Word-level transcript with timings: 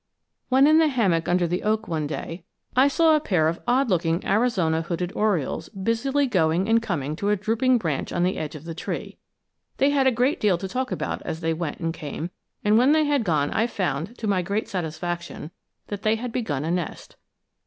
]When 0.49 0.65
in 0.65 0.79
the 0.79 0.87
hammock 0.87 1.27
under 1.27 1.45
the 1.45 1.61
oak 1.61 1.87
one 1.87 2.07
day, 2.07 2.43
I 2.75 2.87
saw 2.87 3.15
a 3.15 3.19
pair 3.19 3.47
of 3.47 3.57
the 3.57 3.61
odd 3.67 3.91
looking 3.91 4.25
Arizona 4.25 4.81
hooded 4.81 5.13
orioles 5.15 5.69
busily 5.69 6.25
going 6.25 6.67
and 6.67 6.81
coming 6.81 7.15
to 7.17 7.29
a 7.29 7.35
drooping 7.35 7.77
branch 7.77 8.11
on 8.11 8.23
the 8.23 8.39
edge 8.39 8.55
of 8.55 8.63
the 8.63 8.73
tree. 8.73 9.19
They 9.77 9.91
had 9.91 10.07
a 10.07 10.11
great 10.11 10.39
deal 10.39 10.57
to 10.57 10.67
talk 10.67 10.91
about 10.91 11.21
as 11.21 11.41
they 11.41 11.53
went 11.53 11.81
and 11.81 11.93
came, 11.93 12.31
and 12.63 12.79
when 12.79 12.93
they 12.93 13.03
had 13.05 13.23
gone 13.23 13.51
I 13.51 13.67
found, 13.67 14.17
to 14.17 14.25
my 14.25 14.41
great 14.41 14.67
satisfaction, 14.67 15.51
that 15.89 16.01
they 16.01 16.15
had 16.15 16.31
begun 16.31 16.65
a 16.65 16.71
nest. 16.71 17.15